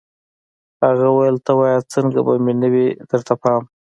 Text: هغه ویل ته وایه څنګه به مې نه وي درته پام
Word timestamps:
هغه 0.83 1.07
ویل 1.15 1.37
ته 1.45 1.51
وایه 1.59 1.79
څنګه 1.93 2.19
به 2.25 2.33
مې 2.43 2.53
نه 2.61 2.67
وي 2.73 2.87
درته 3.09 3.33
پام 3.41 3.63